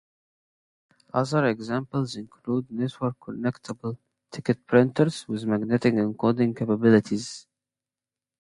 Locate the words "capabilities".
6.57-7.45